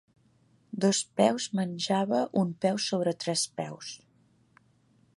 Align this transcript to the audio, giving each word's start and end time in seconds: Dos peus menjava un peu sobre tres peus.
Dos 0.85 1.01
peus 1.21 1.45
menjava 1.59 2.23
un 2.45 2.57
peu 2.65 2.83
sobre 2.89 3.17
tres 3.25 3.47
peus. 3.61 3.97